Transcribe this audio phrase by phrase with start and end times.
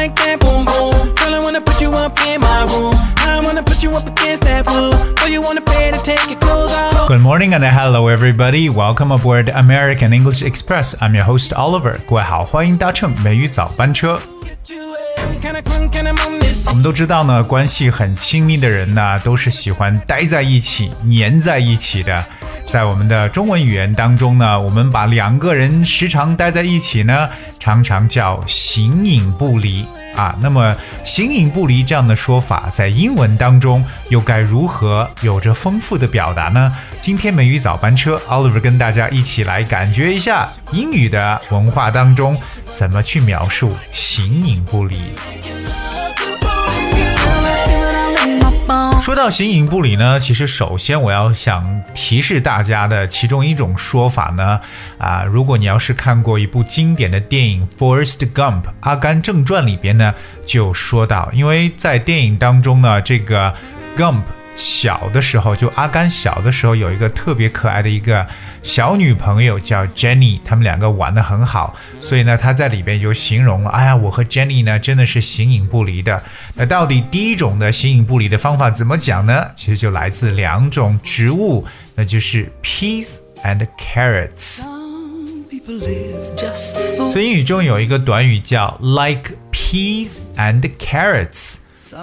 [0.00, 1.14] like that, boom boom.
[1.14, 2.94] Girl, I wanna put you up in my room.
[3.18, 4.92] I wanna put you up against that wall.
[5.16, 7.08] Boy, you wanna pay to take your clothes off.
[7.08, 8.68] Good morning and hello everybody.
[8.68, 10.94] Welcome aboard American English Express.
[11.00, 11.98] I'm your host Oliver.
[12.08, 14.20] 各位好，欢迎搭乘美语早班车。
[16.71, 22.23] 我们都知道呢，关系很亲密的人呢，都是喜欢待在一起、黏在一起的。
[22.63, 29.85] 在我们的中文语言当中呢，我们把两个人时常待在一起呢，常常叫形影不离
[30.15, 30.33] 啊。
[30.39, 36.73] 那么形影不离这样的说法，在英文当中又该如何有着丰富的表达呢？
[37.01, 42.39] 今天美语早班车，Oliver 跟大家一起来感觉一下英语的文化当中
[42.71, 44.97] 怎么去描述形影不离。
[49.01, 54.61] 说到形影不离呢，其实首先我要想提示大家的其中一种说法呢，
[54.99, 60.13] 啊，如果你要是看过一部经典的电影《Forrest Gump》阿甘正传里边呢，
[60.45, 63.51] 就说到，因为在电影当中呢，这个
[63.97, 64.21] Gump。
[64.55, 68.25] 小的时候，就阿甘小的时候有一个特别可爱的一个
[68.61, 76.21] 小女朋友叫 Jenny，他们两个玩的很好，所以呢，他在里边就形容了，哎呀，我和 Jenny 呢真的是形影不离的。
[76.53, 79.47] 那到底第一种的形影不离的方法怎么讲呢？
[79.55, 84.63] 其实就来自两种植物，那就是 peas and carrots。
[87.11, 91.55] 所以英语中有一个短语叫 like peas and carrots。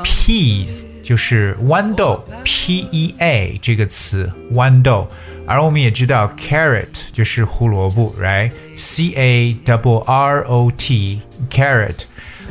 [0.04, 5.08] Peas 就是豌豆，p e a 这个词豌豆，
[5.46, 12.04] 而我们也知道 carrot 就是胡萝卜，right？c a double r o t carrot。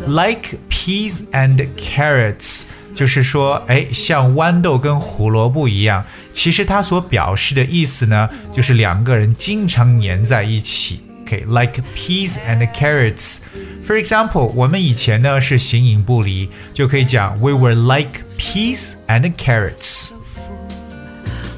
[0.08, 2.62] like peas and carrots
[2.94, 11.02] 就是说，哎，像豌豆跟胡萝卜一样，其实它所表示的意思呢，就是两个人经常黏在一起。
[11.27, 20.10] OK，like、peas and carrots。For example，我们以前呢是形影不离，就可以讲 We were like peas and carrots。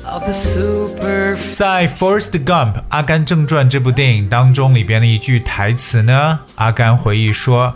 [0.06, 7.75] of the super 在《Forrest Gump》《阿甘正传》这部电影当中，里边的一句台词呢，阿甘回忆说：“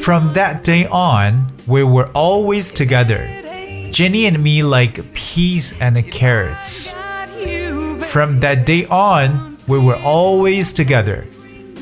[0.00, 3.26] From that day on, we were always together.
[3.92, 6.90] Jenny and me like peas and carrots.
[8.09, 11.25] From that day on, we were always together.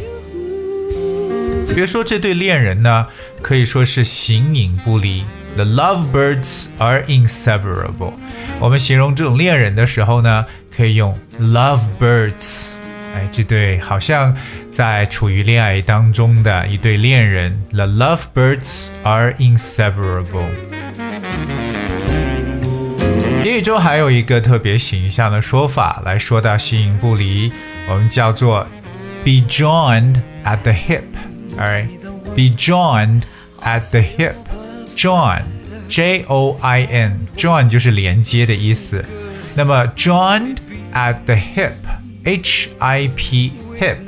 [1.74, 3.06] 比如说，这对恋人呢，
[3.40, 5.24] 可以说是形影不离。
[5.56, 8.14] The lovebirds are inseparable。
[8.58, 12.76] 我们形容这种恋人的时候呢，可以用 lovebirds。
[13.14, 14.34] 哎，这对好像
[14.70, 17.62] 在处于恋爱当中的一对恋人。
[17.70, 20.48] The lovebirds are inseparable。
[23.44, 27.52] 英语中还有一个特别形象的说法来说到形影不离，
[27.88, 28.66] 我们叫做
[29.22, 31.88] be joined at the hip。Alright,
[32.34, 33.24] be joined
[33.62, 34.36] at the hip.
[34.96, 35.42] Join,
[35.88, 39.04] J O I N, join 就是连接的意思。
[39.54, 40.56] 那么 joined
[40.94, 41.72] at the hip,
[42.24, 43.98] H I P, hip.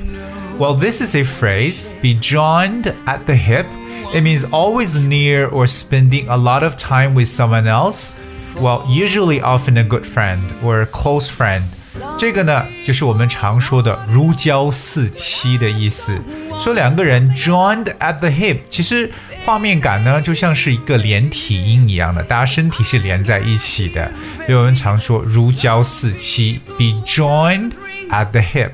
[0.59, 3.67] Well, this is a phrase, be joined at the hip.
[4.15, 8.15] It means always near or spending a lot of time with someone else.
[8.61, 11.63] Well, usually often a good friend or a close friend.
[12.17, 16.17] 这个呢，就是我们常说的如胶似漆的意思。
[16.61, 19.11] 说两个人 joined at the hip，其实
[19.45, 24.11] 画面感呢就像是一个连体婴一样的，大家身体是连在一起的。
[24.47, 27.73] 所以我们常说如胶似漆，be joined
[28.11, 28.73] at the hip。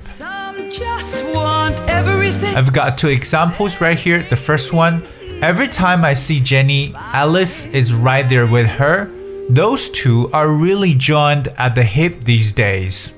[0.70, 2.54] Just want everything.
[2.54, 4.22] I've got two examples right here.
[4.28, 5.02] The first one
[5.42, 9.08] every time I see Jenny, Alice is right there with her.
[9.52, 13.14] Those two are really joined at the hip these days.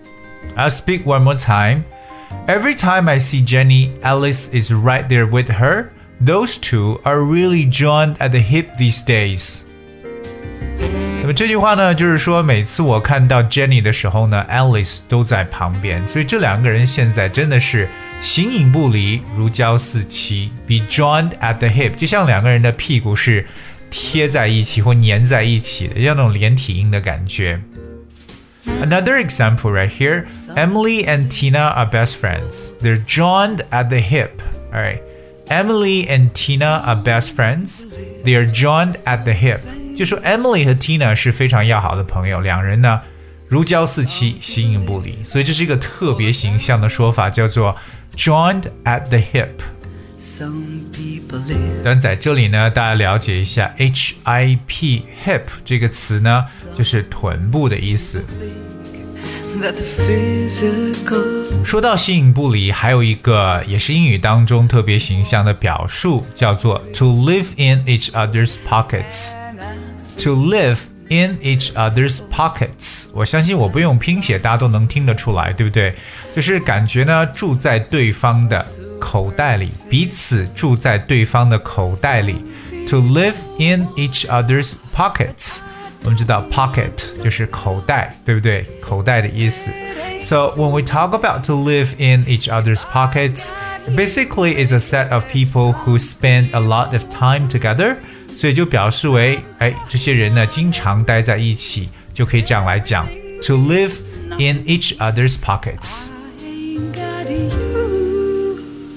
[0.56, 1.84] I'll speak one more time.
[2.48, 5.92] Every time I see Jenny, Alice is right there with her.
[6.24, 9.62] Those two are really joined at the hip these days.
[11.20, 17.88] 那么这句话呢，就是说每次我看到 Jenny 的时候呢，Alice 都在旁边，所以这两个人现在真的是
[18.20, 23.46] 形影不离，如胶似漆，be joined at the hip，就像两个人的屁股是
[23.90, 27.60] 贴在一起或粘在一起的，像那种连体婴的感觉。
[28.80, 30.24] Another example right here
[30.56, 32.72] Emily and Tina are best friends.
[32.80, 34.40] They're joined at the hip.
[34.72, 34.98] All right.
[35.49, 37.85] Emily and Tina are best friends.
[38.23, 39.59] They are joined at the hip.
[39.97, 43.01] 就说 Emily 和 Tina 是非常要好的朋友，两人呢
[43.47, 45.23] 如胶似漆，形影不离。
[45.23, 47.75] 所以这是一个特别形象的说法，叫做
[48.15, 49.49] joined at the hip。
[51.83, 56.45] 但在这里呢，大家了解一下 H I P hip 这个词呢，
[56.75, 58.21] 就是臀部的意思。
[61.63, 69.33] 说到形影不离，还有一个也是英语当中特别形象的表述，叫做 to live in each other's pockets。
[70.17, 73.05] to live in each other's pockets。
[73.13, 75.93] 我相信我不用拼写，大家都能听得出来，对不对？
[76.35, 78.65] 就是感觉呢，住在对方的
[78.99, 82.43] 口袋里，彼此住在对方的口袋里。
[82.87, 85.59] To live in each other's pockets。
[86.04, 86.90] 我们知道 pocket
[87.22, 88.66] 就是口袋，对不对？
[88.80, 89.70] 口袋的意思。
[90.20, 93.50] So when we talk about to live in each other's pockets,
[93.96, 97.96] basically is a set of people who spend a lot of time together.
[98.36, 103.06] 所以就表示为，哎，这些人呢经常待在一起，就可以这样来讲：
[103.40, 103.92] to live
[104.38, 106.08] in each other's pockets。
[106.92, 107.50] got you.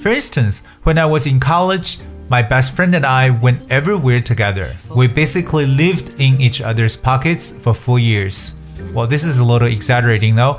[0.02, 1.98] For instance, when I was in college,
[2.30, 4.74] my best friend and I went everywhere together.
[4.94, 8.54] We basically lived in each other's pockets for four years.
[8.92, 10.58] Well, this is a little exaggerating though.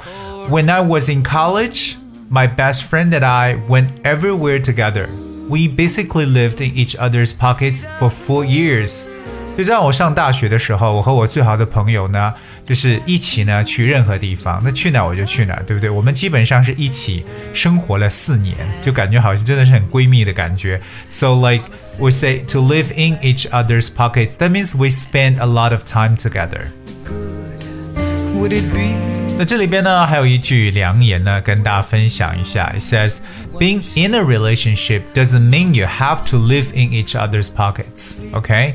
[0.50, 1.98] When I was in college,
[2.30, 5.10] my best friend and I went everywhere together.
[5.50, 9.08] We basically lived in each other's pockets for four years.
[9.58, 12.34] 就在我上大学的时候，我和我最好的朋友呢，
[12.66, 15.90] 就是一起呢去任何地方，那去哪儿我就去哪儿，对不对？
[15.90, 20.80] 我们基本上是一起生活了四年，就感觉好像真的是很闺蜜的感觉。
[21.10, 21.64] So like
[22.00, 25.84] we say to live in each other's pockets, that means we spend a lot of
[25.86, 26.68] time together.
[28.36, 28.94] Would it be
[29.40, 32.74] 那这里边呢，还有一句良言呢，跟大家分享一下。
[32.76, 33.18] It says,
[33.60, 38.74] "Being in a relationship doesn't mean you have to live in each other's pockets." OK,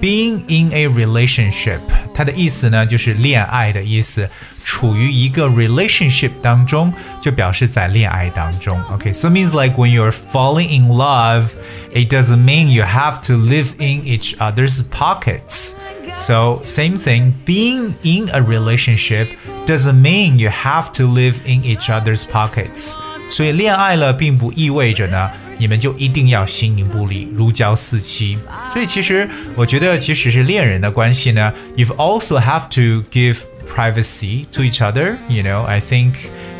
[0.00, 1.80] being in a relationship，
[2.14, 4.28] 它的意思呢就是恋爱的意思。
[4.62, 8.80] 处于一个 relationship 当中，就表示在恋爱当中。
[8.92, 11.54] OK, so it means like when you're falling in love,
[11.92, 15.72] it doesn't mean you have to live in each other's pockets.
[16.16, 19.28] So, same thing, being in a relationship
[19.66, 22.94] doesn't mean you have to live in each other's pockets.
[23.28, 28.38] 所以恋爱了并不意味着呢，你们就一定要形影不离、如胶似漆。
[28.72, 33.42] 所以其实我觉得，即使是恋人的关系呢，you've also have to give
[33.72, 35.16] privacy to each other.
[35.28, 36.14] You know, I think,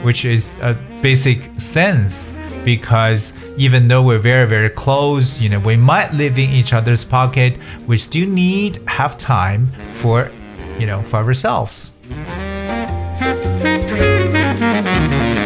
[0.04, 5.76] which is a basic sense because even though we're very very close you know we
[5.76, 7.54] might live in each other's pocket
[7.86, 10.30] we still need have time for
[10.78, 11.90] you know for ourselves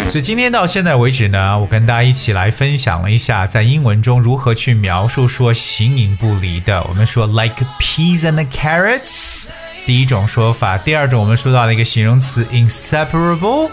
[0.09, 6.83] 所以今天到现在为止呢，我跟大家一起来分享了一下在英文中如何去描述说形影不离的。
[6.89, 9.45] 我们说 like peas and carrots，
[9.85, 13.69] 第一种说法；第二种我们说到了一个形容词 inseparable。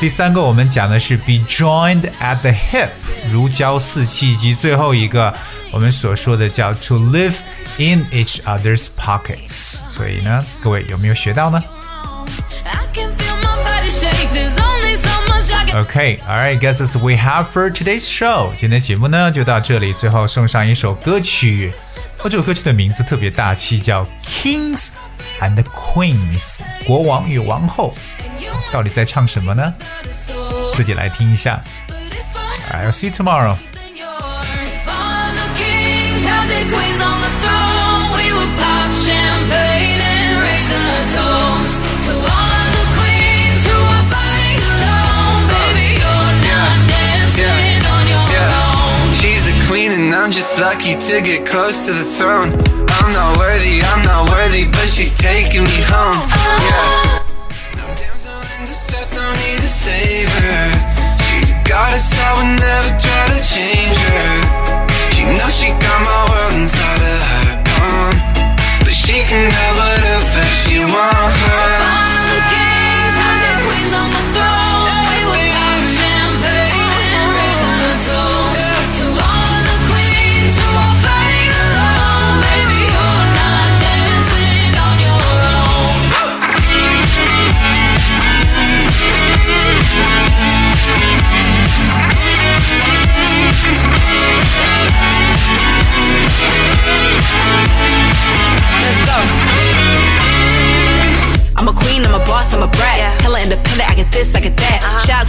[0.00, 2.90] 第三个我们讲的是 be joined at the hip，
[3.32, 5.34] 如胶似漆，以及最后一个
[5.72, 7.38] 我们所说的叫 to live
[7.78, 9.78] in each other's pockets。
[9.88, 11.60] 所以呢，各位有没有学到呢
[15.74, 18.52] Okay, all right, guess that's we have for today's show.
[18.58, 21.72] 今天节目呢就到这里，最后送上一首歌曲。
[22.18, 24.90] 哦，这首歌曲的名字特别大气，叫《Kings
[25.40, 27.94] and Queens》，国王与王后。
[28.70, 29.72] 到底在唱什么呢？
[30.74, 31.62] 自己来听一下。
[32.70, 33.56] I'll see you tomorrow.
[33.72, 38.12] than yours, follow the kings, have the queens on the throne.
[38.12, 41.41] We would pop champagne and raise a toy
[50.32, 52.56] just lucky to get close to the throne.
[52.88, 56.24] I'm not worthy, I'm not worthy, but she's taking me home.
[56.56, 57.20] Yeah.
[57.76, 60.64] No damsel in distress, don't need to save her.
[61.28, 64.32] She's a goddess, I would never try to change her.
[65.12, 68.16] She knows she got my world inside of her palm,
[68.80, 71.71] but she can have whatever she wants.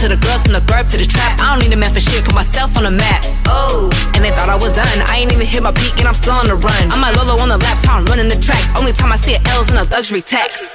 [0.04, 1.40] To the girls from the burp to the trap.
[1.40, 3.24] I don't need a man for shit, put myself on the map.
[3.48, 5.00] Oh, and they thought I was done.
[5.08, 6.82] I ain't even hit my peak, and I'm still on the run.
[6.92, 7.56] I'm like Lolo on the
[7.88, 8.60] how I'm running the track.
[8.76, 10.68] Only time I see it L's in a luxury tax.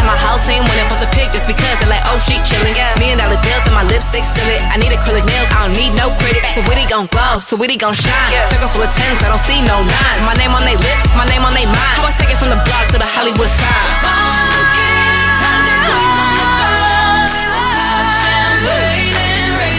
[0.00, 2.40] And my whole team when it post a pic just because they're like, oh, she
[2.40, 2.72] chillin'.
[2.72, 2.88] Yeah.
[2.96, 4.64] Million dollar deals and my lipstick still it.
[4.64, 6.40] I need acrylic nails, I don't need no credit.
[6.56, 8.32] So Witty gon' glow, so Witty gon' shine.
[8.48, 10.20] Circle full of tens, I don't see no nines.
[10.24, 11.94] My name on they lips, my name on they mind.
[12.00, 14.77] How I take it from the block to the Hollywood sign.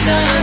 [0.10, 0.39] sun